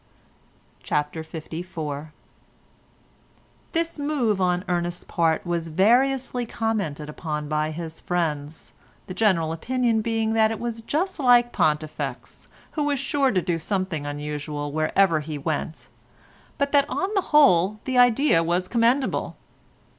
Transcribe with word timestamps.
CHAPTER 0.81 1.23
LIV 1.31 1.77
This 3.71 3.99
move 3.99 4.41
on 4.41 4.65
Ernest's 4.67 5.03
part 5.03 5.45
was 5.45 5.67
variously 5.67 6.47
commented 6.47 7.07
upon 7.07 7.47
by 7.47 7.69
his 7.69 8.01
friends, 8.01 8.71
the 9.05 9.13
general 9.13 9.51
opinion 9.51 10.01
being 10.01 10.33
that 10.33 10.49
it 10.49 10.59
was 10.59 10.81
just 10.81 11.19
like 11.19 11.51
Pontifex, 11.53 12.47
who 12.71 12.85
was 12.85 12.97
sure 12.97 13.29
to 13.29 13.43
do 13.43 13.59
something 13.59 14.07
unusual 14.07 14.71
wherever 14.71 15.19
he 15.19 15.37
went, 15.37 15.87
but 16.57 16.71
that 16.71 16.89
on 16.89 17.09
the 17.13 17.21
whole 17.29 17.79
the 17.83 17.99
idea 17.99 18.43
was 18.43 18.67
commendable. 18.67 19.35